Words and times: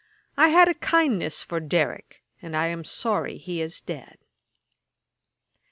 I 0.35 0.47
had 0.47 0.67
a 0.67 0.73
kindness 0.73 1.43
for 1.43 1.59
Derrick, 1.59 2.23
and 2.41 2.55
am 2.55 2.83
sorry 2.83 3.37
he 3.37 3.61
is 3.61 3.79
dead.' 3.81 4.17